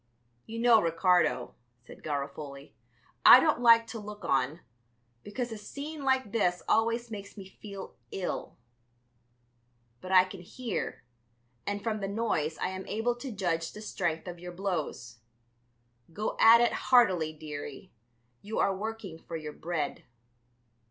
"You 0.47 0.57
know, 0.57 0.81
Ricardo," 0.81 1.53
said 1.85 2.01
Garofoli, 2.01 2.73
"I 3.23 3.39
don't 3.39 3.61
like 3.61 3.85
to 3.85 3.99
look 3.99 4.25
on, 4.25 4.61
because 5.21 5.51
a 5.51 5.59
scene 5.59 6.03
like 6.03 6.31
this 6.31 6.63
always 6.67 7.11
makes 7.11 7.37
me 7.37 7.45
feel 7.47 7.93
ill. 8.11 8.57
But 10.01 10.11
I 10.11 10.23
can 10.23 10.41
hear, 10.41 11.03
and 11.67 11.83
from 11.83 11.99
the 11.99 12.07
noise 12.07 12.57
I 12.57 12.69
am 12.69 12.87
able 12.87 13.13
to 13.17 13.31
judge 13.31 13.73
the 13.73 13.81
strength 13.83 14.27
of 14.27 14.39
your 14.39 14.53
blows. 14.53 15.19
Go 16.11 16.35
at 16.39 16.61
it 16.61 16.73
heartily, 16.73 17.31
dearie; 17.31 17.91
you 18.41 18.57
are 18.57 18.75
working 18.75 19.19
for 19.19 19.35
your 19.37 19.53
bread." 19.53 20.03